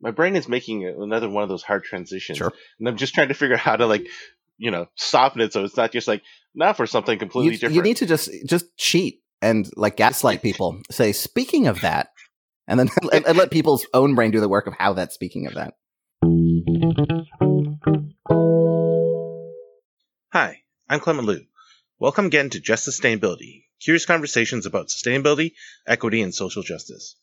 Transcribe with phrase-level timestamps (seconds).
[0.00, 2.52] my brain is making another one of those hard transitions, Sure.
[2.78, 4.06] and I'm just trying to figure out how to like,
[4.58, 6.22] you know, soften it so it's not just like
[6.54, 7.74] not for something completely You, different.
[7.76, 10.80] you need to just just cheat and like gaslight people.
[10.90, 12.08] Say, speaking of that,
[12.66, 15.46] and then and, and let people's own brain do the work of how that's speaking
[15.46, 15.74] of that.
[20.32, 21.40] Hi, I'm Clement Loo.
[21.98, 25.52] Welcome again to Just Sustainability, curious conversations about sustainability,
[25.86, 27.16] equity, and social justice.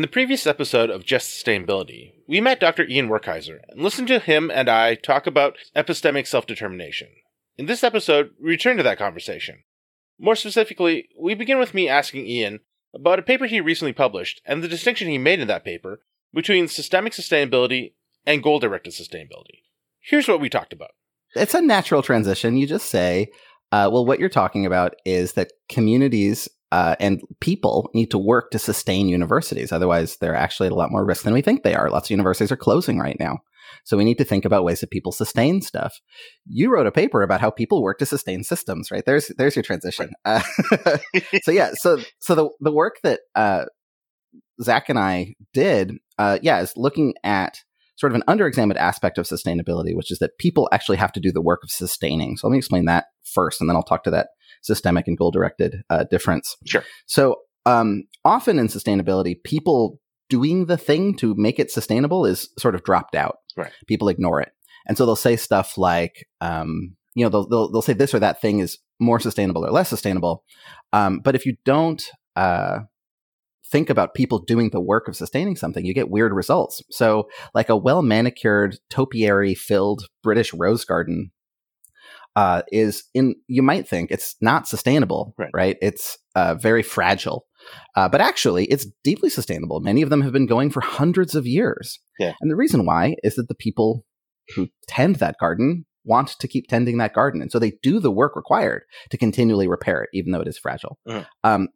[0.00, 2.88] In the previous episode of Just Sustainability, we met Dr.
[2.88, 7.08] Ian Werkheiser and listened to him and I talk about epistemic self determination.
[7.58, 9.62] In this episode, we return to that conversation.
[10.18, 12.60] More specifically, we begin with me asking Ian
[12.94, 16.00] about a paper he recently published and the distinction he made in that paper
[16.32, 17.92] between systemic sustainability
[18.24, 19.64] and goal directed sustainability.
[20.00, 20.92] Here's what we talked about.
[21.34, 22.56] It's a natural transition.
[22.56, 23.30] You just say,
[23.70, 28.50] uh, well, what you're talking about is that communities uh, and people need to work
[28.50, 29.72] to sustain universities.
[29.72, 31.90] Otherwise, they're actually at a lot more risk than we think they are.
[31.90, 33.38] Lots of universities are closing right now.
[33.84, 36.00] So we need to think about ways that people sustain stuff.
[36.46, 39.04] You wrote a paper about how people work to sustain systems, right?
[39.04, 40.10] There's there's your transition.
[40.24, 40.42] Uh,
[41.42, 43.66] so yeah, so so the the work that uh,
[44.62, 47.58] Zach and I did, uh, yeah, is looking at
[47.96, 51.30] sort of an underexamined aspect of sustainability, which is that people actually have to do
[51.30, 52.36] the work of sustaining.
[52.36, 54.28] So let me explain that first, and then I'll talk to that
[54.60, 56.56] systemic and goal directed uh, difference.
[56.64, 56.84] Sure.
[57.06, 62.74] So um, often in sustainability, people doing the thing to make it sustainable is sort
[62.74, 63.38] of dropped out.
[63.56, 63.72] Right.
[63.86, 64.52] People ignore it,
[64.86, 68.20] and so they'll say stuff like, um, you know, they'll, they'll they'll say this or
[68.20, 70.44] that thing is more sustainable or less sustainable.
[70.92, 72.02] Um, but if you don't
[72.36, 72.80] uh,
[73.70, 76.82] think about people doing the work of sustaining something, you get weird results.
[76.90, 81.30] So, like a well manicured, topiary filled British rose garden
[82.36, 85.50] uh, is in, you might think it's not sustainable, Right.
[85.54, 85.76] right?
[85.82, 87.46] It's uh, very fragile.
[87.96, 89.80] Uh, but actually, it's deeply sustainable.
[89.80, 91.98] Many of them have been going for hundreds of years.
[92.18, 92.32] Yeah.
[92.40, 94.04] And the reason why is that the people
[94.54, 97.42] who tend that garden want to keep tending that garden.
[97.42, 100.56] And so they do the work required to continually repair it, even though it is
[100.58, 100.98] fragile.
[101.06, 101.26] Mhm.
[101.44, 101.68] Um,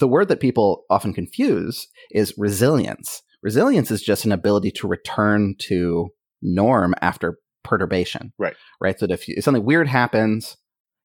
[0.00, 3.22] the word that people often confuse is resilience.
[3.42, 6.08] Resilience is just an ability to return to
[6.42, 8.32] norm after perturbation.
[8.38, 8.54] Right.
[8.80, 8.98] Right.
[8.98, 10.56] So that if, you, if something weird happens,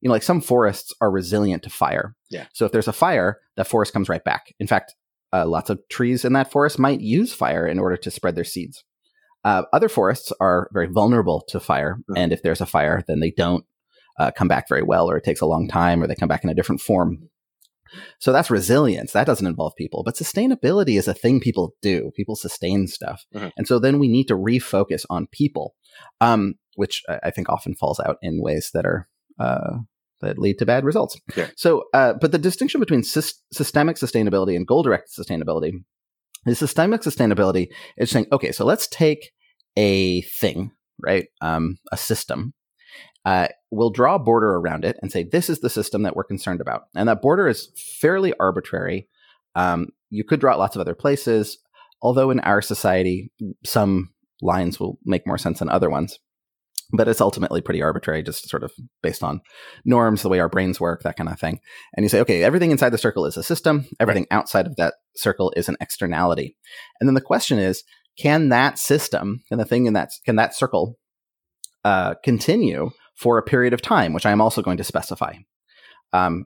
[0.02, 2.16] you know, like some forests are resilient to fire.
[2.30, 2.46] Yeah.
[2.54, 4.54] So if there's a fire, that forest comes right back.
[4.60, 4.96] In fact,
[5.34, 8.44] uh, lots of trees in that forest might use fire in order to spread their
[8.44, 8.84] seeds.
[9.44, 12.18] Uh, other forests are very vulnerable to fire, Mhm.
[12.18, 13.66] and if there's a fire, then they don't
[14.18, 16.42] uh, come back very well, or it takes a long time, or they come back
[16.44, 17.30] in a different form.
[18.20, 19.12] So that's resilience.
[19.12, 22.12] That doesn't involve people, but sustainability is a thing people do.
[22.16, 23.52] People sustain stuff, Mhm.
[23.58, 25.76] and so then we need to refocus on people,
[26.22, 29.08] um, which I think often falls out in ways that are
[29.40, 29.78] uh,
[30.22, 31.20] that lead to bad results.
[31.36, 31.50] Yeah.
[31.56, 35.72] So, uh, but the distinction between sys- systemic sustainability and goal-directed sustainability
[36.46, 37.68] is systemic sustainability
[37.98, 39.32] is saying, okay, so let's take
[39.76, 42.54] a thing, right, um, a system.
[43.26, 46.24] Uh, we'll draw a border around it and say this is the system that we're
[46.24, 49.10] concerned about, and that border is fairly arbitrary.
[49.56, 51.58] Um, you could draw it lots of other places,
[52.02, 53.32] although in our society,
[53.66, 54.12] some
[54.46, 56.20] lines will make more sense than other ones.
[56.92, 59.42] But it's ultimately pretty arbitrary, just sort of based on
[59.86, 61.60] norms, the way our brains work, that kind of thing.
[61.96, 64.94] And you say, okay, everything inside the circle is a system, everything outside of that
[65.16, 66.56] circle is an externality.
[67.00, 67.84] And then the question is,
[68.18, 70.98] can that system and the thing in that can that circle
[71.84, 75.34] uh, continue for a period of time, which I am also going to specify?
[76.14, 76.46] Um,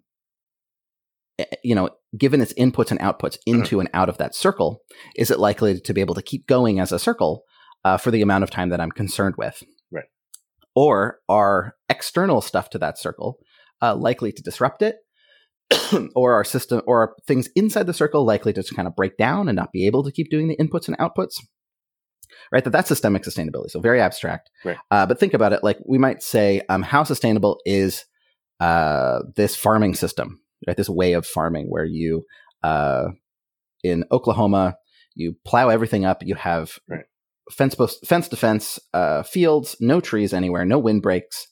[1.38, 4.82] eh, you know, given its inputs and outputs into and out of that circle,
[5.16, 7.44] is it likely to be able to keep going as a circle
[7.86, 9.64] uh, for the amount of time that I'm concerned with?
[9.92, 10.06] Right.
[10.76, 13.40] Or are external stuff to that circle
[13.82, 14.98] uh, likely to disrupt it?
[16.16, 19.18] or our system or are things inside the circle likely to just kind of break
[19.18, 21.36] down and not be able to keep doing the inputs and outputs
[22.52, 24.78] right that that's systemic sustainability so very abstract Right.
[24.90, 28.06] uh, but think about it like we might say um, how sustainable is
[28.60, 32.26] uh, this farming system right this way of farming where you
[32.64, 33.10] uh,
[33.84, 34.76] in oklahoma
[35.14, 37.06] you plow everything up you have Right.
[37.52, 41.48] Fence post, fence to fence uh, fields no trees anywhere no windbreaks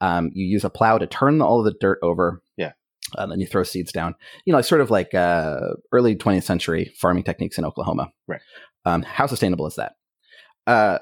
[0.00, 2.72] um, you use a plow to turn all of the dirt over Yeah.
[3.16, 4.16] and then you throw seeds down.
[4.44, 5.60] You know, it's sort of like uh,
[5.92, 8.10] early 20th century farming techniques in Oklahoma.
[8.26, 8.40] Right.
[8.84, 9.92] Um, how sustainable is that?
[10.66, 10.98] Uh,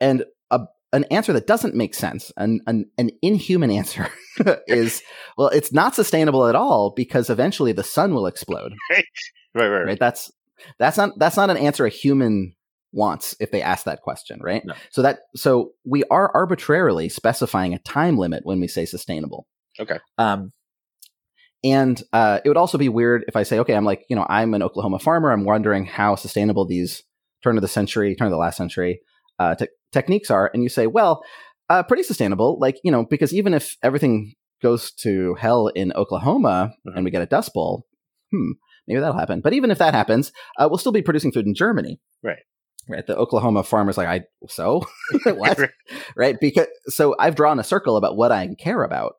[0.00, 0.60] and a,
[0.92, 4.06] an answer that doesn't make sense, an, an, an inhuman answer,
[4.68, 5.02] is
[5.36, 8.74] well, it's not sustainable at all because eventually the sun will explode.
[8.90, 9.04] Right.
[9.56, 9.86] Right, right, right?
[9.86, 9.98] right.
[9.98, 10.30] That's
[10.78, 12.54] that's not that's not an answer a human
[12.92, 14.62] wants if they ask that question, right?
[14.64, 14.74] No.
[14.90, 19.46] So that so we are arbitrarily specifying a time limit when we say sustainable.
[19.78, 19.98] Okay.
[20.18, 20.52] Um,
[21.62, 24.26] and uh, it would also be weird if I say, okay, I'm like, you know,
[24.28, 25.30] I'm an Oklahoma farmer.
[25.30, 27.02] I'm wondering how sustainable these
[27.44, 29.00] turn of the century, turn of the last century
[29.38, 31.22] uh, te- techniques are, and you say, well,
[31.68, 32.58] uh, pretty sustainable.
[32.58, 36.96] Like, you know, because even if everything goes to hell in Oklahoma Mhm.
[36.96, 37.86] and we get a dust bowl,
[38.30, 38.52] hmm,
[38.86, 39.40] maybe that'll happen.
[39.40, 42.00] But even if that happens, uh, we'll still be producing food in Germany.
[42.22, 42.40] Right.
[42.88, 43.06] Right.
[43.06, 44.82] The Oklahoma farmer's like, I so
[45.24, 45.58] what?
[46.16, 46.36] right?
[46.40, 49.14] Because so I've drawn a circle about what I care about.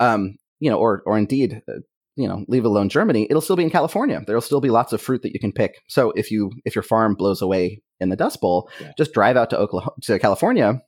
[0.00, 1.80] Um, you know, or or indeed, uh,
[2.16, 4.20] you know, leave alone Germany, it'll still be in California.
[4.26, 5.80] There'll still be lots of fruit that you can pick.
[5.88, 8.92] So if you if your farm blows away in the Dust Bowl, Yeah.
[8.98, 10.80] just drive out to Oklahoma to California,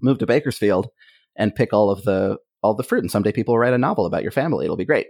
[0.00, 0.88] move to Bakersfield,
[1.36, 3.02] and pick all of the all the fruit.
[3.02, 4.64] And someday people will write a novel about your family.
[4.64, 5.08] It'll be great.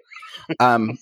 [0.59, 0.99] Um,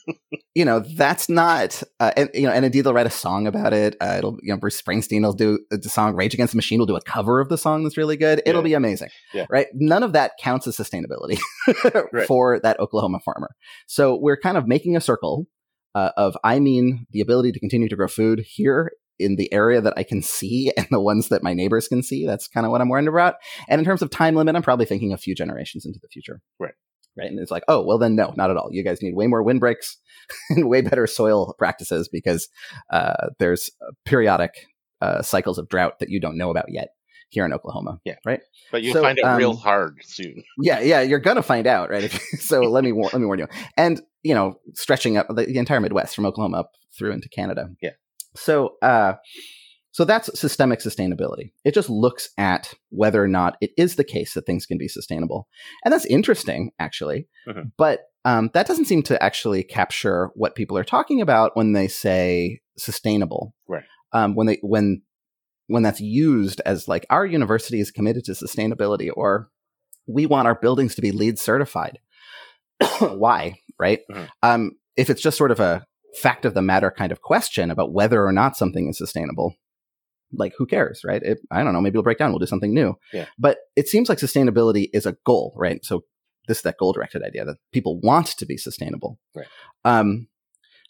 [0.54, 3.72] you know, that's not, uh, and you know, and indeed they'll write a song about
[3.72, 3.96] it.
[4.00, 6.86] Uh, it'll, you know, Bruce Springsteen will do the song "Rage Against the Machine." will
[6.86, 8.42] do a cover of the song that's really good.
[8.46, 8.64] It'll Yeah.
[8.64, 9.46] be amazing, Yeah.
[9.50, 9.66] right?
[9.74, 11.38] None of that counts as sustainability
[12.12, 12.26] Right.
[12.26, 13.50] for that Oklahoma farmer.
[13.86, 15.46] So we're kind of making a circle
[15.94, 19.80] uh, of, I mean, the ability to continue to grow food here in the area
[19.80, 22.26] that I can see and the ones that my neighbors can see.
[22.26, 23.34] That's kind of what I'm worried about.
[23.68, 26.40] And in terms of time limit, I'm probably thinking a few generations into the future.
[26.60, 26.74] Right.
[27.18, 27.30] Right.
[27.30, 28.68] And it's like, oh, well, then no, not at all.
[28.70, 29.96] You guys need way more windbreaks
[30.50, 32.48] and way better soil practices because
[32.90, 34.66] uh, there's uh, periodic
[35.00, 36.90] uh, cycles of drought that you don't know about yet
[37.30, 38.00] here in Oklahoma.
[38.04, 38.16] Yeah.
[38.24, 38.40] Right.
[38.72, 40.42] But you'll So, find out real um, hard soon.
[40.60, 42.10] Yeah, yeah, you're gonna find out, right?
[42.40, 43.48] So let me let me warn you.
[43.76, 47.70] And you know, stretching up the, the entire Midwest from Oklahoma up through into Canada.
[47.80, 47.90] Yeah.
[48.34, 49.14] So, uh,
[49.92, 51.52] so that's systemic sustainability.
[51.64, 54.88] It just looks at whether or not it is the case that things can be
[54.88, 55.48] sustainable,
[55.84, 57.28] and that's interesting, actually.
[57.48, 57.72] Mhm.
[57.76, 61.88] But um, that doesn't seem to actually capture what people are talking about when they
[61.88, 63.54] say sustainable.
[63.66, 63.84] Right.
[64.12, 65.02] Um, when they when
[65.68, 69.50] when that's used as like our university is committed to sustainability or
[70.06, 71.98] we want our buildings to be LEED certified.
[73.00, 73.60] Why?
[73.78, 74.00] Right?
[74.10, 74.28] Mhm.
[74.42, 75.84] Um, if it's just sort of a
[76.20, 79.54] fact of the matter kind of question about whether or not something is sustainable,
[80.32, 81.22] like who cares, right?
[81.22, 81.80] It, I don't know.
[81.80, 82.30] Maybe it'll break down.
[82.30, 82.94] We'll do something new.
[83.12, 83.26] Yeah.
[83.38, 85.84] But it seems like sustainability is a goal, right?
[85.84, 86.04] So
[86.46, 89.18] this is that goal directed idea that people want to be sustainable.
[89.34, 89.46] Right.
[89.84, 90.28] Um,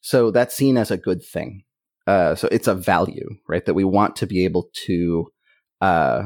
[0.00, 1.64] so that's seen as a good thing.
[2.06, 3.67] Uh, so it's a value, right?
[3.67, 5.31] That we want to be able to
[5.81, 6.23] uh,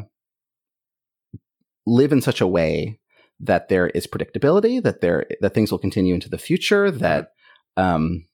[1.87, 3.01] live in such a way
[3.41, 7.31] that there is predictability, that there that things will continue into the future, that
[7.77, 8.25] um,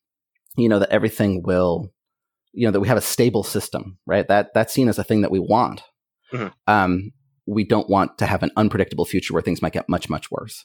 [0.56, 1.90] you know that everything will,
[2.58, 4.26] you know, that we have a stable system, right?
[4.28, 5.82] That that's seen as a thing that we want.
[6.32, 6.52] Mhm.
[6.66, 7.12] Um,
[7.46, 10.64] we don't want to have an unpredictable future where things might get much much worse.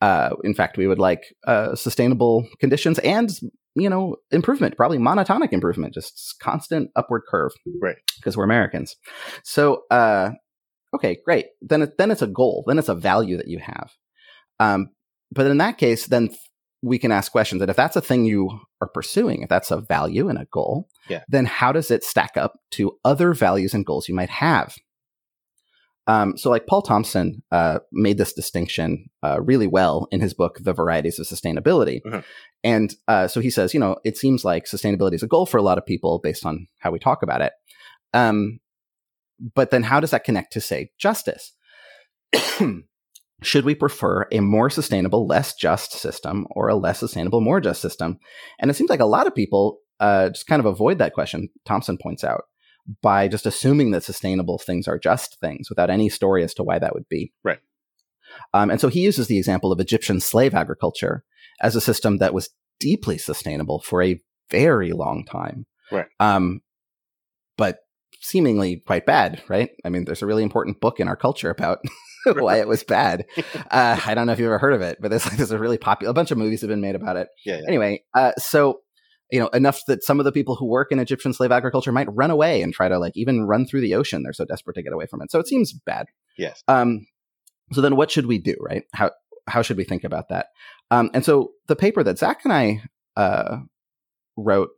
[0.00, 3.30] Uh, in fact, we would like uh, sustainable conditions and
[3.74, 7.96] you know improvement, probably monotonic improvement, just constant upward curve, Right.
[8.16, 8.96] Because we're Americans.
[9.44, 10.30] So, uh,
[10.94, 11.46] okay, great.
[11.62, 12.64] Then it, then it's a goal.
[12.66, 13.90] Then it's a value that you have.
[14.60, 14.90] Um,
[15.32, 16.40] but in that case, then th-
[16.82, 17.60] we can ask questions.
[17.62, 20.88] And if that's a thing you are pursuing, if that's a value and a goal,
[21.08, 21.22] Yeah.
[21.28, 24.76] then how does it stack up to other values and goals you might have?
[26.06, 30.58] Um, so, like Paul Thompson uh, made this distinction uh, really well in his book,
[30.62, 32.00] The Varieties of Sustainability.
[32.02, 32.24] Mhm.
[32.64, 35.58] And uh, so he says, you know, it seems like sustainability is a goal for
[35.58, 37.52] a lot of people based on how we talk about it.
[38.14, 38.58] Um,
[39.54, 41.52] but then how does that connect to, say, justice?
[43.42, 47.80] Should we prefer a more sustainable, less just system or a less sustainable, more just
[47.80, 48.18] system?
[48.58, 51.48] And it seems like a lot of people uh, just kind of avoid that question,
[51.64, 52.44] Thompson points out,
[53.02, 56.78] by just assuming that sustainable things are just things without any story as to why
[56.78, 57.32] that would be.
[57.44, 57.58] Right.
[58.54, 61.24] Um, and so he uses the example of Egyptian slave agriculture
[61.60, 65.66] as a system that was deeply sustainable for a very long time.
[65.90, 66.06] Right.
[66.20, 66.60] Um,
[68.20, 69.70] seemingly quite bad, right?
[69.84, 71.80] I mean, there's a really important book in our culture about
[72.24, 73.26] why it was bad.
[73.70, 75.58] Uh, I don't know if you've ever heard of it, but there's like there's a
[75.58, 77.28] really popular a bunch of movies have been made about it.
[77.44, 77.56] Yeah.
[77.56, 77.68] yeah.
[77.68, 78.80] Anyway, uh, so
[79.30, 82.08] you know enough that some of the people who work in Egyptian slave agriculture might
[82.10, 84.22] run away and try to like even run through the ocean.
[84.22, 85.30] They're so desperate to get away from it.
[85.30, 86.06] So it seems bad.
[86.38, 86.62] Yes.
[86.66, 87.06] Um,
[87.72, 88.84] so then what should we do, right?
[88.94, 89.10] How
[89.46, 90.46] how should we think about that?
[90.90, 92.82] Um, and so the paper that Zach and I
[93.16, 93.58] uh,
[94.36, 94.70] wrote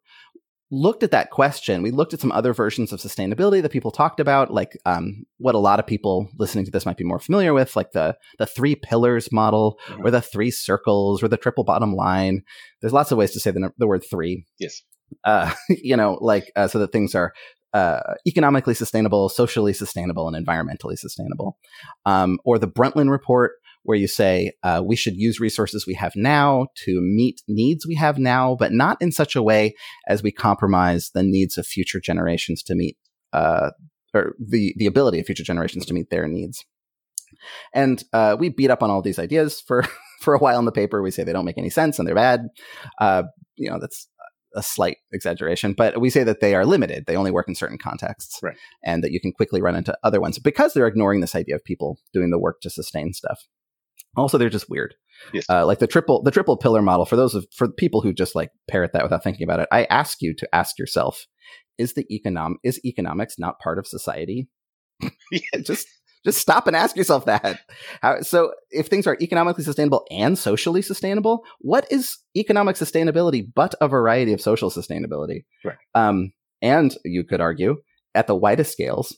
[0.70, 1.82] looked at that question.
[1.82, 5.54] We looked at some other versions of sustainability that people talked about, like um, what
[5.54, 8.46] a lot of people listening to this might be more familiar with, like the the
[8.46, 10.04] three pillars model, Mhm.
[10.04, 12.42] or the three circles, or the triple bottom line.
[12.80, 14.82] There's lots of ways to say the, the word three Yes.
[15.24, 17.32] uh, you know, like uh, so that things are
[17.72, 21.56] uh, economically sustainable, socially sustainable, and environmentally sustainable.
[22.04, 26.14] Um, or the Brundtland report, where you say uh, we should use resources we have
[26.14, 29.74] now to meet needs we have now, but not in such a way
[30.06, 32.96] as we compromise the needs of future generations to meet
[33.32, 33.70] uh,
[34.14, 36.64] or the the ability of future generations to meet their needs.
[37.72, 39.84] And uh, we beat up on all these ideas for
[40.20, 41.02] for a while in the paper.
[41.02, 42.48] We say they don't make any sense and they're bad.
[43.00, 43.24] Uh,
[43.56, 44.08] you know, that's
[44.54, 47.04] a slight exaggeration, but we say that they are limited.
[47.06, 48.56] They only work in certain contexts, right.
[48.84, 51.64] and that you can quickly run into other ones because they're ignoring this idea of
[51.64, 53.46] people doing the work to sustain stuff.
[54.16, 54.94] Also, they're just weird.
[55.32, 55.46] Yes.
[55.48, 57.06] Uh, like the triple the triple pillar model.
[57.06, 59.84] For those of for people who just like parrot that without thinking about it, I
[59.84, 61.26] ask you to ask yourself:
[61.78, 64.48] Is the econom is economics not part of society?
[65.62, 65.86] just
[66.24, 67.60] just stop and ask yourself that.
[68.02, 73.74] How, so, if things are economically sustainable and socially sustainable, what is economic sustainability but
[73.80, 75.44] a variety of social sustainability?
[75.64, 75.76] Right.
[75.94, 77.76] Um, and you could argue
[78.14, 79.16] at the widest scales,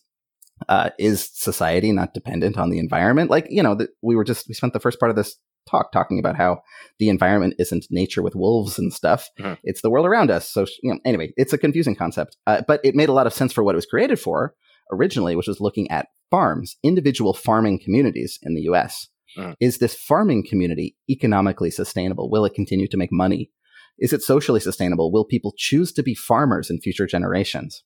[0.69, 3.31] uh, is society not dependent on the environment?
[3.31, 5.37] Like, you know, the, we were just, we spent the first part of this
[5.71, 6.61] talk talking about how
[6.99, 9.29] the environment isn't nature with wolves and stuff.
[9.39, 9.59] Mhm.
[9.63, 10.49] It's the world around us.
[10.49, 13.33] So, you know, anyway, it's a confusing concept, uh, but it made a lot of
[13.33, 14.55] sense for what it was created for
[14.91, 19.09] originally, which was looking at farms, individual farming communities in the US.
[19.39, 19.55] Mhm.
[19.61, 22.29] Is this farming community economically sustainable?
[22.29, 23.51] Will it continue to make money?
[23.99, 25.13] Is it socially sustainable?
[25.13, 27.85] Will people choose to be farmers in future generations?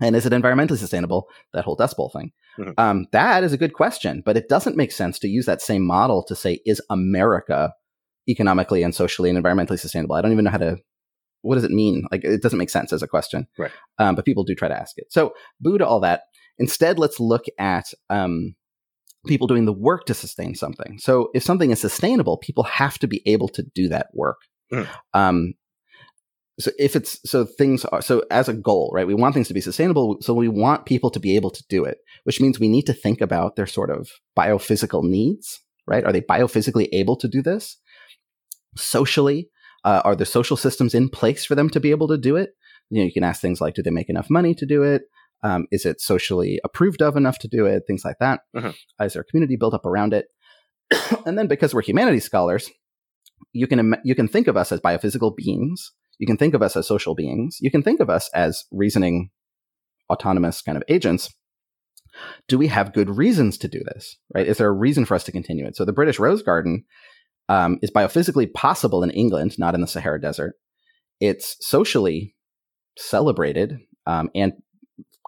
[0.00, 1.28] And is it environmentally sustainable?
[1.52, 2.32] That whole Dust Bowl thing.
[2.58, 2.74] Mhm.
[2.78, 5.86] Um, that is a good question, but it doesn't make sense to use that same
[5.86, 7.72] model to say, is America
[8.28, 10.16] economically and socially and environmentally sustainable?
[10.16, 10.78] I don't even know how to.
[11.42, 12.06] What does it mean?
[12.10, 13.46] Like, it doesn't make sense as a question.
[13.58, 13.70] Right.
[13.98, 15.06] Um, but people do try to ask it.
[15.10, 16.22] So, boo to all that.
[16.58, 18.54] Instead, let's look at um,
[19.26, 20.98] people doing the work to sustain something.
[20.98, 24.38] So, if something is sustainable, people have to be able to do that work.
[24.72, 24.88] Mhm.
[26.60, 29.54] So if it's so things are so as a goal right we want things to
[29.54, 32.68] be sustainable so we want people to be able to do it which means we
[32.68, 34.08] need to think about their sort of
[34.38, 36.04] biophysical needs right?
[36.04, 37.76] Are they biophysically able to do this?
[38.76, 39.48] Socially
[39.84, 42.50] uh, are the social systems in place for them to be able to do it?
[42.90, 45.02] You know you can ask things like do they make enough money to do it?
[45.42, 47.82] Um, is it socially approved of enough to do it?
[47.86, 48.40] Things like that.
[48.56, 48.74] Mhm.
[49.02, 50.26] is there a community built up around it?
[51.26, 52.70] And then because we're humanities scholars
[53.52, 56.76] you can you can think of us as biophysical beings you can think of us
[56.76, 57.58] as social beings.
[57.60, 59.30] You can think of us as reasoning
[60.10, 61.32] autonomous kind of agents.
[62.48, 64.46] Do we have good reasons to do this right?
[64.46, 65.76] Is there a reason for us to continue it?
[65.76, 66.84] So the british rose garden
[67.48, 70.54] um, is biophysically possible in england not in the sahara desert.
[71.20, 72.36] It's socially
[72.96, 74.52] celebrated um, and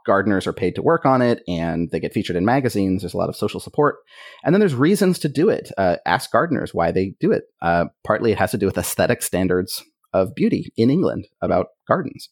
[0.06, 3.02] gardeners are paid to work on it and they get featured in magazines.
[3.02, 3.96] There's a lot of social support.
[4.44, 5.72] And then there's reasons to do it.
[5.76, 7.44] Uh, ask gardeners why they do it.
[7.60, 9.82] Uh, partly it has to do with aesthetic standards
[10.16, 12.30] of beauty in england about gardens.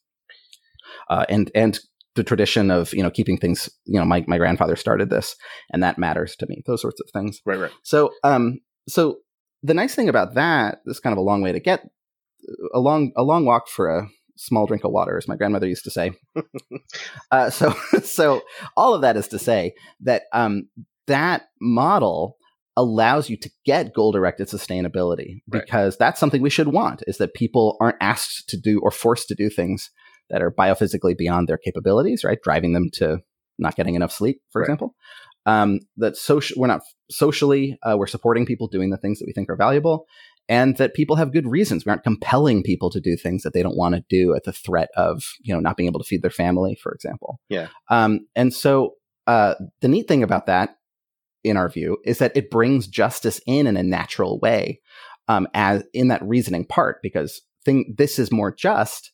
[1.08, 1.80] Uh, and and
[2.14, 5.34] the tradition of you know keeping things you know my, my grandfather started this
[5.72, 7.40] and that matters to me those sorts of things.
[7.44, 7.72] Right, right.
[7.82, 9.18] so um so
[9.62, 11.88] the nice thing about that this is kind of a long way to get
[12.72, 15.84] a long a long walk for a small drink of water as my grandmother used
[15.84, 16.12] to say.
[17.30, 18.42] Uh, so so
[18.76, 20.68] all of that is to say that um
[21.06, 22.36] that model
[22.76, 25.62] allows you to get goal directed sustainability Right.
[25.64, 29.28] because that's something we should want is that people aren't asked to do or forced
[29.28, 29.90] to do things
[30.30, 33.18] that are biophysically beyond their capabilities right driving them to
[33.58, 34.64] not getting enough sleep for Right.
[34.66, 34.94] example
[35.46, 39.32] um, that social we're not socially uh, we're supporting people doing the things that we
[39.32, 40.06] think are valuable
[40.48, 43.62] and that people have good reasons we aren't compelling people to do things that they
[43.62, 46.22] don't want to do at the threat of you know not being able to feed
[46.22, 47.68] their family for example Yeah.
[47.88, 48.94] um, and so
[49.26, 50.76] uh, the neat thing about that
[51.44, 54.80] in our view is that it brings justice in in a natural way
[55.28, 59.12] um, as in that reasoning part because thing this is more just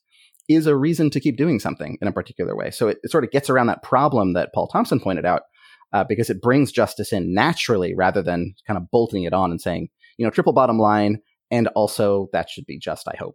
[0.49, 3.25] is a reason to keep doing something in a particular way so it, it sort
[3.25, 5.43] of gets around that problem that paul thompson pointed out
[5.93, 9.61] uh, because it brings justice in naturally rather than kind of bolting it on and
[9.61, 11.19] saying you know triple bottom line
[11.51, 13.35] and also that should be just i hope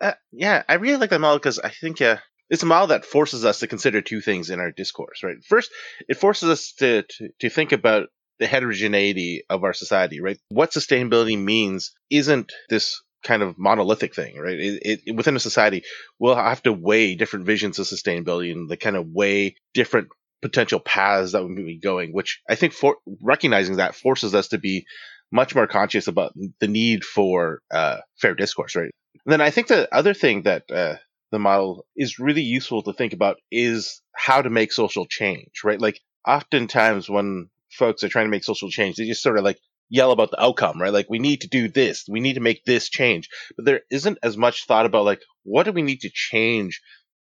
[0.00, 2.18] Uh, yeah, I really like that model because I think uh,
[2.50, 5.22] it's a model that forces us to consider two things in our discourse.
[5.22, 5.70] Right, first,
[6.08, 10.20] it forces us to to, to think about the heterogeneity of our society.
[10.20, 14.38] Right, what sustainability means isn't this kind of monolithic thing.
[14.38, 15.82] Right, it, it, within a society,
[16.18, 20.08] we'll have to weigh different visions of sustainability and the kind of weigh different
[20.42, 22.12] potential paths that we be going.
[22.12, 24.86] Which I think for recognizing that forces us to be
[25.32, 28.76] much more conscious about the need for uh, fair discourse.
[28.76, 28.90] Right.
[29.24, 30.96] And then I think the other thing that uh,
[31.32, 35.80] the model is really useful to think about is how to make social change, right?
[35.80, 39.58] Like oftentimes when folks are trying to make social change, they just sort of like
[39.88, 40.92] yell about the outcome, right?
[40.92, 44.18] Like we need to do this, we need to make this change, but there isn't
[44.22, 46.80] as much thought about like what do we need to change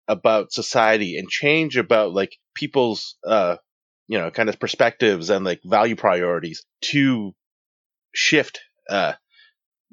[0.08, 3.58] about society and change about like people's uh
[4.08, 7.36] you know kind of perspectives and like value priorities to
[8.14, 9.14] shift uh,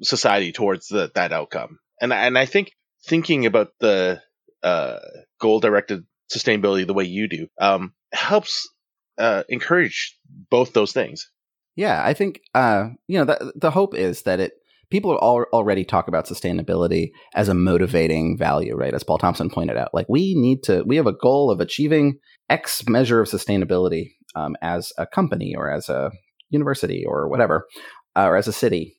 [0.01, 1.79] society towards the, that outcome.
[2.01, 2.71] And and I think
[3.05, 4.21] thinking about the
[4.63, 4.99] uh,
[5.39, 8.67] goal directed sustainability the way you do um, helps
[9.17, 10.17] uh, encourage
[10.49, 11.29] both those things.
[11.75, 14.53] Yeah, I think uh, you know the the hope is that it
[14.89, 18.93] people all, already talk about sustainability as a motivating value, right?
[18.93, 22.19] As Paul Thompson pointed out, like we need to we have a goal of achieving
[22.49, 26.11] X measure of sustainability um, as a company or as a
[26.49, 27.67] university or whatever,
[28.15, 28.95] uh, or as a city,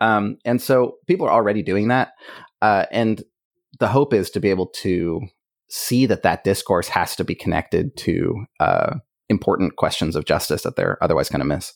[0.00, 2.12] um, and so people are already doing that,
[2.60, 3.22] uh, and
[3.78, 5.20] the hope is to be able to
[5.68, 8.94] see that that discourse has to be connected to uh,
[9.28, 11.74] important questions of justice that they're otherwise going to miss.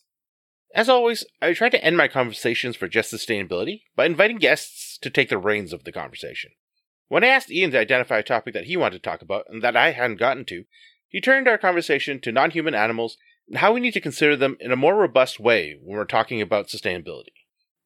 [0.75, 5.11] As always, I try to end my conversations for just sustainability by inviting guests to
[5.11, 6.52] take the reins of the conversation.
[7.09, 9.62] When I asked Ian to identify a topic that he wanted to talk about and
[9.62, 10.64] that I hadn't gotten to,
[11.09, 13.16] he turned our conversation to non human animals
[13.49, 16.40] and how we need to consider them in a more robust way when we're talking
[16.40, 17.35] about sustainability.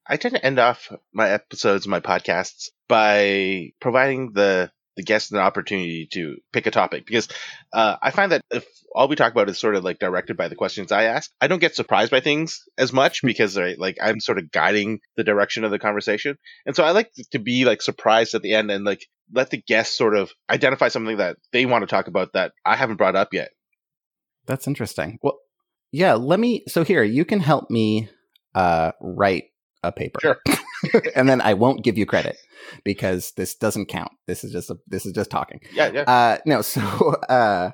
[0.06, 5.32] I tend to end off my episodes, and my podcasts, by providing the the guests
[5.32, 7.28] an opportunity to pick a topic because
[7.72, 10.48] uh, I find that if all we talk about is sort of like directed by
[10.48, 13.98] the questions I ask, I don't get surprised by things as much because I, like
[14.00, 17.64] I'm sort of guiding the direction of the conversation, and so I like to be
[17.64, 21.36] like surprised at the end and like let the guests sort of identify something that
[21.52, 23.50] they want to talk about that I haven't brought up yet.
[24.46, 25.18] That's interesting.
[25.22, 25.38] Well,
[25.90, 26.64] yeah, let me.
[26.68, 28.08] So here, you can help me
[28.54, 29.44] uh, write
[29.82, 30.20] a paper.
[30.20, 30.38] Sure.
[31.16, 32.36] and then I won't give you credit
[32.84, 34.12] because this doesn't count.
[34.26, 35.60] This is just a, this is just talking.
[35.72, 36.02] Yeah, yeah.
[36.02, 36.80] Uh, no, so
[37.28, 37.70] uh,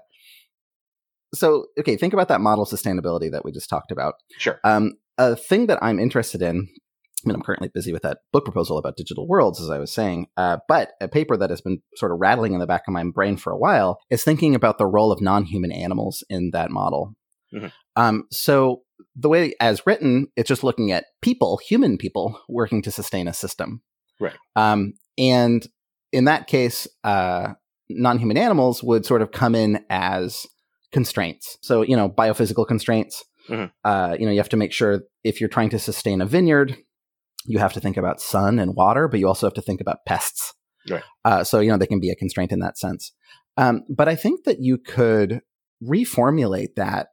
[1.34, 4.14] so okay, think about that model sustainability that we just talked about.
[4.38, 4.58] Sure.
[4.64, 6.68] Um, a thing that I'm interested in.
[7.22, 9.92] I mean, I'm currently busy with that book proposal about digital worlds, as I was
[9.92, 10.28] saying.
[10.38, 13.04] Uh, but a paper that has been sort of rattling in the back of my
[13.04, 17.14] brain for a while is thinking about the role of non-human animals in that model.
[17.52, 17.66] Mm-hmm.
[17.96, 22.90] Um, so the way as written, it's just looking at people, human people, working to
[22.90, 23.82] sustain a system.
[24.18, 24.36] Right.
[24.56, 25.66] Um, and
[26.12, 27.54] in that case, uh,
[27.88, 30.46] non-human animals would sort of come in as
[30.92, 31.58] constraints.
[31.62, 33.24] So you know, biophysical constraints.
[33.48, 33.66] Mm-hmm.
[33.84, 36.76] Uh, you know, you have to make sure if you're trying to sustain a vineyard,
[37.46, 40.04] you have to think about sun and water, but you also have to think about
[40.06, 40.54] pests.
[40.88, 41.02] Right.
[41.24, 43.12] Uh, so you know, they can be a constraint in that sense.
[43.56, 45.40] Um, but I think that you could
[45.82, 47.08] reformulate that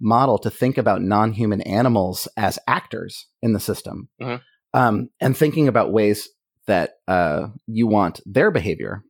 [0.00, 4.42] model to think about non-human animals as actors in the system, mm-hmm.
[4.78, 6.28] um, and thinking about ways
[6.66, 9.02] that uh, you want their behavior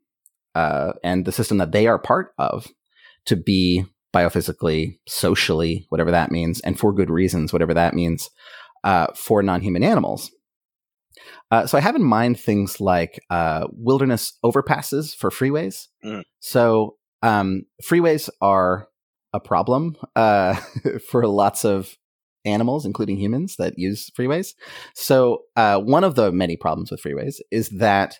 [0.55, 2.68] uh, and the system that they are part of
[3.25, 8.31] to be biophysically, socially, whatever that means, and for good reasons, whatever that means,
[8.85, 10.31] uh, for non-human animals.
[11.51, 15.87] Uh, so I have in mind things like uh, wilderness overpasses for freeways.
[16.05, 16.22] Mm.
[16.40, 18.88] So um, freeways are
[19.37, 20.55] a problem uh,
[21.11, 21.96] for lots of
[22.44, 24.55] animals, including humans that use freeways.
[24.94, 28.18] So, uh, one of the many problems with freeways is that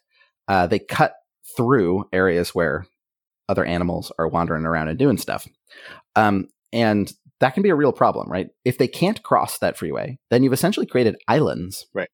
[0.49, 1.15] uh, they cut
[1.57, 2.87] through areas where
[3.49, 5.47] other animals are wandering around and doing stuff.
[6.15, 8.49] Um, and that can be a real problem, right?
[8.65, 11.87] If they can't cross that freeway, then you've essentially created islands.
[11.95, 12.09] Right.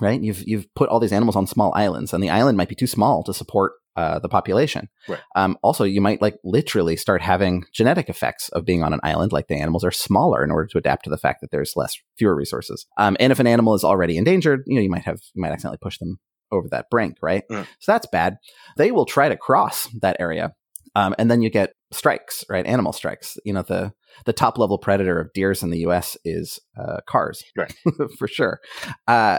[0.00, 0.20] Right.
[0.22, 2.86] You've you've put all these animals on small islands, and the island might be too
[2.86, 4.88] small to support uh, the population.
[5.08, 5.20] Right.
[5.34, 9.32] Um, also, you might like literally start having genetic effects of being on an island,
[9.32, 11.98] like the animals are smaller in order to adapt to the fact that there's less
[12.16, 12.86] fewer resources.
[12.96, 15.52] Um, and if an animal is already endangered, you know, you might have you might
[15.52, 16.18] accidentally push them
[16.52, 17.44] over that brink, right?
[17.50, 17.66] Mm.
[17.78, 18.36] So that's bad.
[18.76, 20.54] They will try to cross that area,
[20.94, 22.66] um, and then you get strikes, right?
[22.66, 23.38] Animal strikes.
[23.44, 23.92] You know, the
[24.24, 26.16] the top level predator of deers in the U.S.
[26.24, 27.74] is uh, cars, right?
[28.18, 28.60] for sure.
[29.06, 29.38] Uh,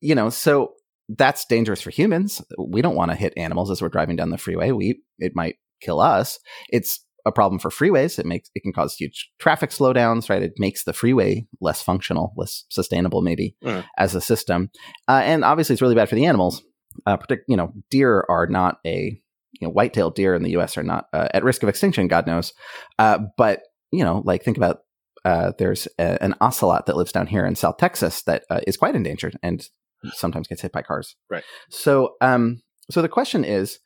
[0.00, 0.74] you know, so
[1.08, 2.42] that's dangerous for humans.
[2.58, 4.70] We don't want to hit animals as we're driving down the freeway.
[4.70, 6.38] We it might kill us.
[6.68, 8.18] It's a problem for freeways.
[8.18, 10.42] It makes it can cause huge traffic slowdowns, right?
[10.42, 13.84] It makes the freeway less functional, less sustainable, maybe mm.
[13.98, 14.70] as a system.
[15.08, 16.62] Uh, and obviously, it's really bad for the animals.
[17.06, 19.20] Uh, partic- you know, deer are not a
[19.60, 20.76] you know white-tailed deer in the U.S.
[20.76, 22.08] are not uh, at risk of extinction.
[22.08, 22.52] God knows,
[22.98, 24.80] uh, but you know, like think about
[25.24, 28.76] uh, there's a, an ocelot that lives down here in South Texas that uh, is
[28.76, 29.66] quite endangered, and
[30.12, 31.16] sometimes gets hit by cars.
[31.30, 31.44] Right.
[31.70, 33.78] So, um, so the question is,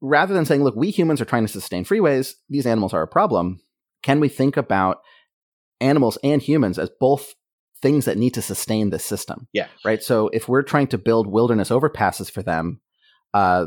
[0.00, 3.08] rather than saying, "Look, we humans are trying to sustain freeways; these animals are a
[3.08, 3.60] problem,"
[4.02, 4.98] can we think about
[5.80, 7.34] animals and humans as both
[7.82, 9.48] things that need to sustain the system?
[9.52, 9.68] Yeah.
[9.84, 10.02] Right.
[10.02, 12.80] So, if we're trying to build wilderness overpasses for them,
[13.34, 13.66] uh,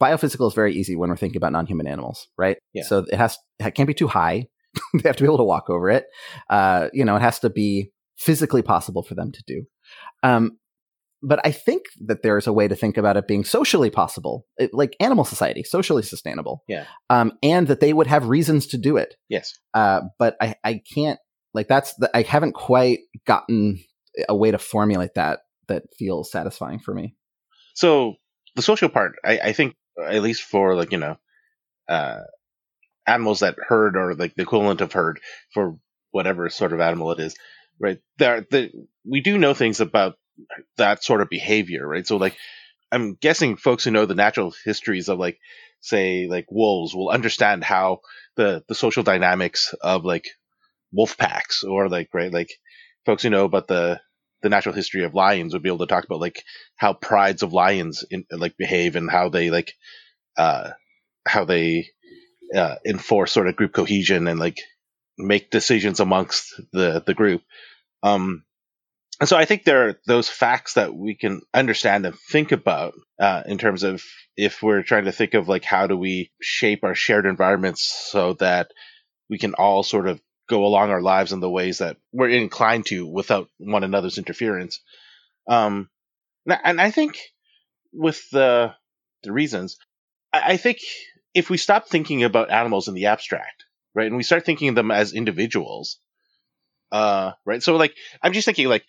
[0.00, 2.56] biophysical is very easy when we're thinking about non-human animals, right?
[2.72, 2.84] Yeah.
[2.84, 4.46] So it has it can't be too high.
[4.94, 6.06] they have to be able to walk over it.
[6.48, 9.64] Uh, you know, it has to be physically possible for them to do.
[10.22, 10.58] Um,
[11.22, 14.46] but I think that there is a way to think about it being socially possible,
[14.56, 16.64] it, like animal society, socially sustainable.
[16.66, 16.84] Yeah.
[17.10, 19.16] Um, and that they would have reasons to do it.
[19.28, 19.58] Yes.
[19.74, 21.18] Uh, but I, I can't
[21.52, 23.82] like that's the, I haven't quite gotten
[24.28, 27.14] a way to formulate that that feels satisfying for me.
[27.74, 28.14] So
[28.56, 31.16] the social part, I, I think, at least for like you know,
[31.88, 32.20] uh,
[33.06, 35.20] animals that herd or like the equivalent of herd
[35.52, 35.76] for
[36.12, 37.36] whatever sort of animal it is,
[37.78, 37.98] right?
[38.18, 38.70] There, the,
[39.04, 40.16] we do know things about
[40.76, 42.06] that sort of behavior, right?
[42.06, 42.36] So like,
[42.92, 45.38] I'm guessing folks who know the natural histories of like,
[45.80, 48.00] say, like wolves will understand how
[48.36, 50.28] the the social dynamics of like
[50.92, 52.50] wolf packs or like right like
[53.06, 54.00] folks who know about the
[54.42, 56.42] the natural history of lions would be able to talk about like
[56.76, 59.74] how prides of lions in, like behave and how they like
[60.36, 60.70] uh
[61.26, 61.88] how they
[62.54, 64.58] uh, enforce sort of group cohesion and like
[65.18, 67.42] make decisions amongst the the group
[68.02, 68.42] um
[69.20, 72.94] and so I think there are those facts that we can understand and think about
[73.20, 74.02] uh, in terms of
[74.34, 78.32] if we're trying to think of like how do we shape our shared environments so
[78.34, 78.72] that
[79.28, 82.86] we can all sort of go along our lives in the ways that we're inclined
[82.86, 84.80] to without one another's interference.
[85.46, 85.90] Um,
[86.46, 87.18] and I think
[87.92, 88.74] with the
[89.22, 89.76] the reasons,
[90.32, 90.78] I, think
[91.34, 94.74] if we stop thinking about animals in the abstract, right, and we start thinking of
[94.74, 95.98] them as individuals,
[96.90, 97.62] uh, right.
[97.62, 98.84] So like, I'm just thinking like,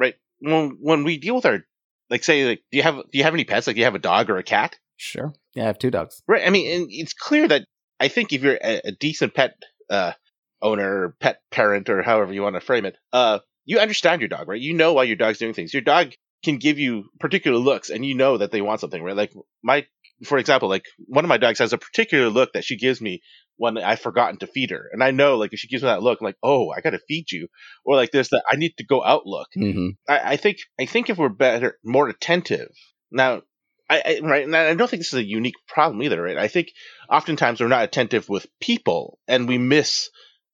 [0.00, 1.60] right, when when we deal with our,
[2.08, 3.66] like, say, like, do you have do you have any pets?
[3.66, 4.76] Like, do you have a dog or a cat?
[4.96, 5.32] Sure.
[5.54, 6.22] Yeah, I have two dogs.
[6.26, 6.46] Right.
[6.46, 7.64] I mean, and it's clear that
[8.00, 9.54] I think if you're a, a decent pet
[9.88, 10.12] uh,
[10.60, 14.28] owner or pet parent or however you want to frame it, uh, you understand your
[14.28, 14.60] dog, right?
[14.60, 15.72] You know why your dog's doing things.
[15.72, 19.16] Your dog can give you particular looks and you know that they want something, right?
[19.16, 19.86] Like my,
[20.24, 23.20] for example, like one of my dogs has a particular look that she gives me
[23.56, 24.88] when I've forgotten to feed her.
[24.92, 26.90] And I know, like, if she gives me that look, I'm like, oh, I got
[26.90, 27.48] to feed you.
[27.84, 29.48] Or like there's that I need to go out look.
[29.56, 29.88] Mm-hmm.
[30.08, 32.70] I, I think, I think if we're better, more attentive
[33.10, 33.42] now,
[33.88, 36.36] I, I, right, and I don't think this is a unique problem either, right?
[36.36, 36.68] I think
[37.10, 40.10] oftentimes we're not attentive with people, and we miss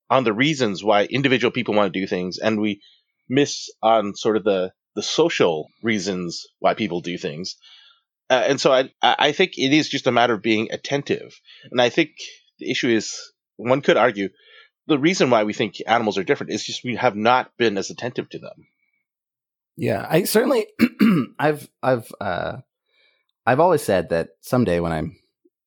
[0.08, 2.80] on the reasons why individual people want to do things, and we
[3.28, 7.56] miss on sort of the the social reasons why people do things.
[8.28, 11.38] Uh, and so I I think it is just a matter of being attentive,
[11.70, 12.10] and I think
[12.58, 13.16] the issue is
[13.56, 14.30] one could argue
[14.88, 17.90] the reason why we think animals are different is just we have not been as
[17.90, 18.66] attentive to them.
[19.76, 20.66] Yeah, I certainly
[21.38, 22.58] I've I've uh
[23.46, 25.16] I've always said that someday when I'm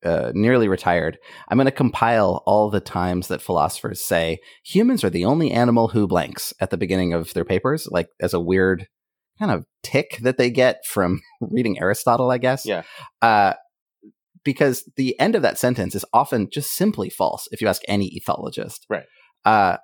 [0.03, 5.09] uh, nearly retired, I'm going to compile all the times that philosophers say humans are
[5.09, 8.87] the only animal who blanks at the beginning of their papers, like as a weird
[9.39, 12.65] kind of tick that they get from reading Aristotle, I guess.
[12.65, 12.83] Yeah.
[13.21, 13.53] Uh,
[14.43, 18.19] because the end of that sentence is often just simply false if you ask any
[18.19, 18.79] ethologist.
[18.89, 19.05] Right.
[19.45, 19.77] Uh,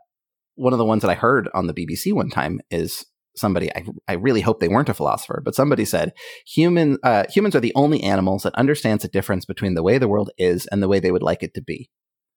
[0.55, 3.85] one of the ones that I heard on the BBC one time is somebody I,
[4.07, 6.13] I really hope they weren't a philosopher but somebody said
[6.45, 10.07] human uh, humans are the only animals that understands the difference between the way the
[10.07, 11.89] world is and the way they would like it to be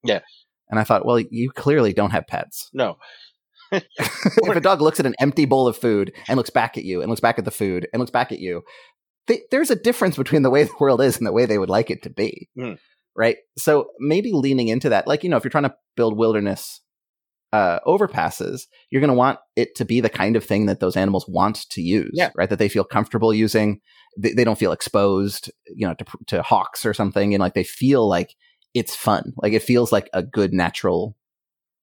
[0.02, 0.20] yeah
[0.68, 2.96] and i thought well you clearly don't have pets no
[3.82, 7.00] if a dog looks at an empty bowl of food and looks back at you
[7.00, 8.62] and looks back at the food and looks back at you
[9.26, 11.70] they, there's a difference between the way the world is and the way they would
[11.70, 12.78] like it to be mm.
[13.16, 16.80] right so maybe leaning into that like you know if you're trying to build wilderness
[17.52, 20.96] uh, overpasses, you're going to want it to be the kind of thing that those
[20.96, 22.30] animals want to use, yeah.
[22.36, 22.50] right?
[22.50, 23.80] That they feel comfortable using.
[24.18, 27.34] They, they, don't feel exposed, you know, to, to hawks or something.
[27.34, 28.34] And like they feel like
[28.74, 29.32] it's fun.
[29.36, 31.16] Like it feels like a good, natural,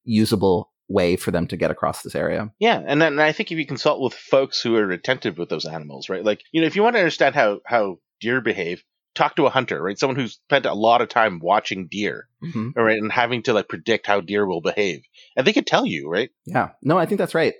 [0.03, 2.51] usable way for them to get across this area.
[2.59, 5.49] Yeah, and then and I think if you consult with folks who are attentive with
[5.49, 6.23] those animals, right?
[6.23, 8.83] Like, you know, if you want to understand how how deer behave,
[9.15, 9.97] talk to a hunter, right?
[9.97, 12.69] Someone who's spent a lot of time watching deer, mm-hmm.
[12.79, 15.03] right, and having to like predict how deer will behave,
[15.35, 16.29] and they can tell you, right?
[16.45, 17.53] Yeah, no, I think that's right.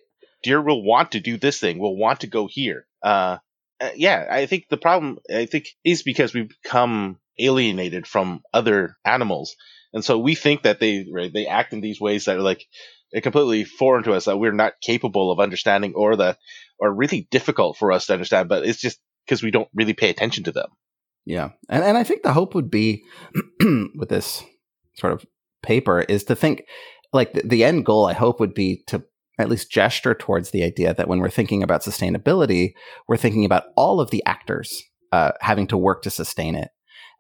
[0.44, 2.86] Deer will want to do this thing, will want to go here.
[3.02, 3.38] Uh,
[3.82, 8.98] uh, yeah, I think the problem, I think, is because we've become alienated from other
[9.04, 9.56] animals,
[9.94, 12.68] and so we think that they right, they act in these ways that are like
[13.15, 16.38] they're completely foreign to us that we're not capable of understanding, or that
[16.82, 18.49] are really difficult for us to understand.
[18.49, 20.67] But it's just because we don't really pay attention to them.
[21.23, 21.51] Yeah.
[21.69, 23.06] And and I think the hope would be
[23.95, 24.43] with this
[24.97, 25.25] sort of
[25.63, 26.63] paper is to think
[27.13, 29.01] like the, the, end goal I hope would be to
[29.39, 32.73] at least gesture towards the idea that when we're thinking about sustainability,
[33.08, 36.67] we're thinking about all of the actors uh, having to work to sustain it.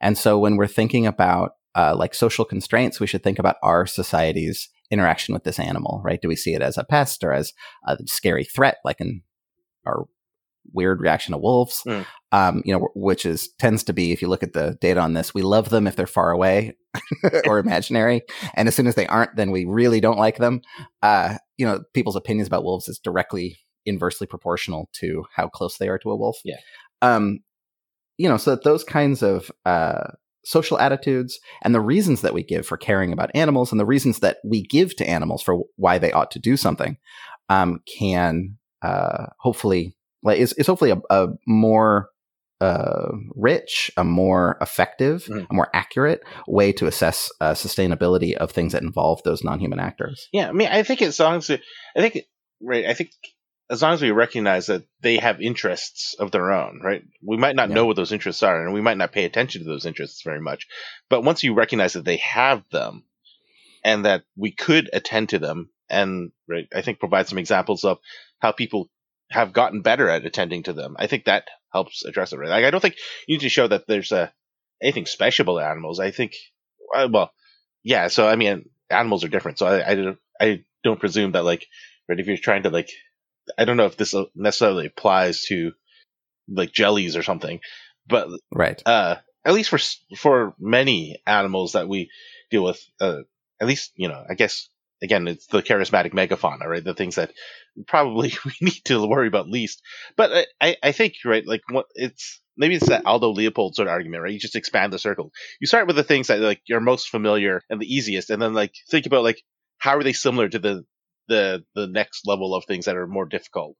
[0.01, 3.85] And so when we're thinking about uh, like social constraints, we should think about our
[3.85, 6.21] society's interaction with this animal, right?
[6.21, 7.53] Do we see it as a pest or as
[7.87, 9.21] a scary threat, like in
[9.85, 10.05] our
[10.73, 12.05] weird reaction to wolves, mm.
[12.31, 15.13] um, you know, which is tends to be if you look at the data on
[15.13, 16.75] this, we love them if they're far away
[17.47, 18.21] or imaginary,
[18.55, 20.61] and as soon as they aren't, then we really don't like them.
[21.01, 25.87] Uh, you know, people's opinions about wolves is directly inversely proportional to how close they
[25.87, 26.39] are to a wolf.
[26.43, 26.57] Yeah.
[27.01, 27.39] Um,
[28.17, 30.11] you know, so that those kinds of uh,
[30.45, 34.19] social attitudes and the reasons that we give for caring about animals and the reasons
[34.19, 36.97] that we give to animals for why they ought to do something
[37.49, 42.09] um, can uh, hopefully like is, is hopefully a, a more
[42.61, 45.47] uh, rich, a more effective, Mhm.
[45.49, 50.29] a more accurate way to assess uh, sustainability of things that involve those non-human actors.
[50.31, 51.59] Yeah, I mean, I think as long as I
[51.97, 52.19] think
[52.61, 53.09] right, I think
[53.69, 57.03] as long as we recognize that they have interests of their own, right?
[57.23, 57.75] We might not Yeah.
[57.75, 60.39] know what those interests are, and we might not pay attention to those interests very
[60.39, 60.67] much.
[61.09, 63.05] But once you recognize that they have them,
[63.83, 67.99] and that we could attend to them, and right, I think provide some examples of
[68.39, 68.89] how people
[69.29, 70.95] have gotten better at attending to them.
[70.97, 72.37] I think that helps address it.
[72.37, 72.49] Right?
[72.49, 72.95] Like, I don't think
[73.27, 74.33] you need to show that there's a
[74.81, 75.99] anything special about animals.
[75.99, 76.33] I think,
[76.95, 77.31] uh, well,
[77.83, 78.07] yeah.
[78.07, 79.57] So I mean, animals are different.
[79.59, 81.65] So I, I don't, I don't presume that like,
[82.09, 82.19] right?
[82.19, 82.89] If you're trying to like,
[83.57, 85.73] I don't know if this necessarily applies to
[86.47, 87.59] like jellies or something,
[88.07, 88.81] but Right.
[88.85, 89.79] uh, at least for
[90.17, 92.09] for many animals that we
[92.51, 93.19] deal with, uh,
[93.61, 94.69] at least you know, I guess
[95.01, 96.83] again, it's the charismatic megafauna, right?
[96.83, 97.31] The things that
[97.87, 99.81] probably we need to worry about least.
[100.15, 103.87] But I, I, I think right, like what it's maybe it's that Aldo Leopold sort
[103.87, 104.33] of argument, right?
[104.33, 105.31] You just expand the circle.
[105.59, 108.53] You start with the things that like you're most familiar and the easiest, and then
[108.53, 109.41] like think about like
[109.77, 110.85] how are they similar to the
[111.27, 113.75] the the next level of things that are more difficult.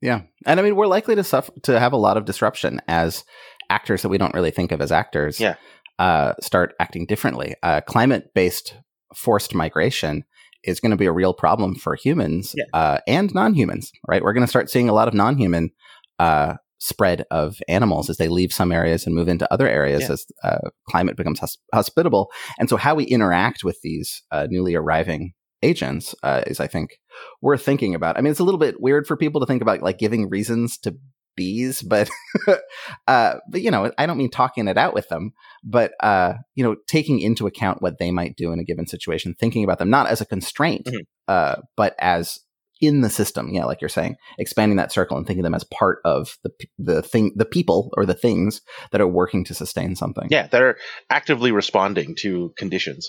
[0.00, 3.24] Yeah, and I mean we're likely to suffer to have a lot of disruption as
[3.68, 5.38] actors that we don't really think of as actors.
[5.40, 5.56] Yeah.
[5.98, 7.54] Uh, start acting differently.
[7.62, 8.74] Uh, climate-based
[9.14, 10.24] forced migration
[10.64, 12.64] is going to be a real problem for humans Yeah.
[12.72, 13.92] uh, and non-humans.
[14.08, 15.70] Right, we're going to start seeing a lot of non-human
[16.18, 20.12] uh, spread of animals as they leave some areas and move into other areas Yeah.
[20.12, 22.30] as uh, climate becomes hos- hospitable.
[22.58, 26.98] And so, how we interact with these uh, newly arriving agents uh, is, I think,
[27.42, 28.16] worth thinking about.
[28.16, 30.78] I mean, it's a little bit weird for people to think about like giving reasons
[30.78, 30.96] to
[31.36, 32.10] bees, but
[33.06, 35.32] uh, but you know, I don't mean talking it out with them,
[35.64, 39.34] but uh, you know, taking into account what they might do in a given situation,
[39.38, 41.00] thinking about them not as a constraint, Mhm.
[41.28, 42.38] uh, but as
[42.80, 43.50] in the system.
[43.52, 46.50] Yeah, like you're saying, expanding that circle and thinking of them as part of the
[46.78, 50.28] the thing, the people or the things that are working to sustain something.
[50.30, 50.76] Yeah, that are
[51.10, 53.08] actively responding to conditions.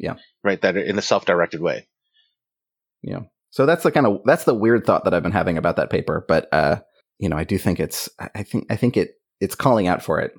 [0.00, 0.14] Yeah.
[0.42, 0.60] right.
[0.60, 1.86] That in a self-directed way.
[3.02, 3.20] Yeah.
[3.50, 5.90] So that's the kind of that's the weird thought that I've been having about that
[5.90, 6.80] paper, but uh,
[7.18, 10.20] you know, I do think it's I think I think it it's calling out for
[10.20, 10.32] it.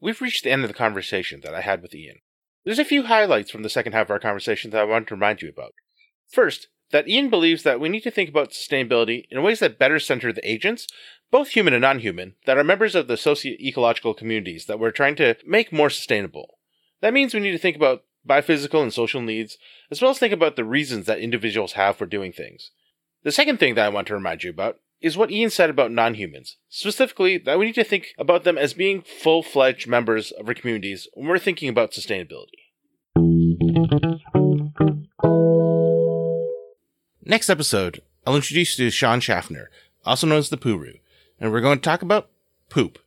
[0.00, 2.16] We've reached the end of the conversation that I had with Ian.
[2.64, 5.14] There's a few highlights from the second half of our conversation that I want to
[5.14, 5.72] remind you about.
[6.30, 9.98] First, that Ian believes that we need to think about sustainability in ways that better
[9.98, 10.86] center the agents,
[11.30, 14.90] both human and non human, that are members of the socio ecological communities that we're
[14.90, 16.58] trying to make more sustainable.
[17.00, 19.58] That means we need to think about biophysical and social needs,
[19.90, 22.70] as well as think about the reasons that individuals have for doing things.
[23.22, 25.90] The second thing that I want to remind you about is what Ian said about
[25.90, 30.30] non humans, specifically that we need to think about them as being full fledged members
[30.32, 32.70] of our communities when we're thinking about sustainability.
[37.24, 39.70] Next episode, I'll introduce you to Sean Schaffner,
[40.04, 41.00] also known as the Puru,
[41.38, 42.30] and we're going to talk about
[42.68, 42.98] poop.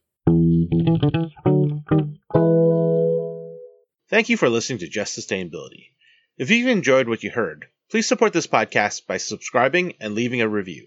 [4.14, 5.90] Thank you for listening to Just Sustainability.
[6.38, 10.48] If you've enjoyed what you heard, please support this podcast by subscribing and leaving a
[10.48, 10.86] review.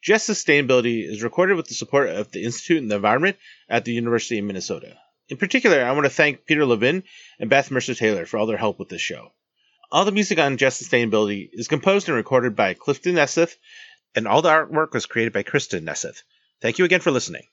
[0.00, 3.36] Just Sustainability is recorded with the support of the Institute in the Environment
[3.68, 4.96] at the University of Minnesota.
[5.28, 7.02] In particular, I want to thank Peter Levin
[7.40, 9.32] and Beth Mercer Taylor for all their help with this show.
[9.90, 13.56] All the music on Just Sustainability is composed and recorded by Clifton Nesseth,
[14.14, 16.22] and all the artwork was created by Kristen Nesseth.
[16.62, 17.48] Thank you again for listening.